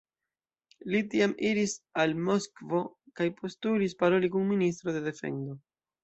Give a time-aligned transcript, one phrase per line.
[0.93, 2.79] Li tiam iris al Moskvo
[3.19, 5.55] kaj postulis paroli kun ministro de defendo.